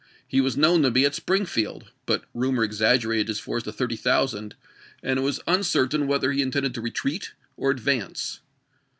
[0.27, 4.55] He was known to be at Springfield; but rumor exaggerated his force to thirty thousand,
[5.03, 8.39] and it was uncertain whether he intended to retreat or advance.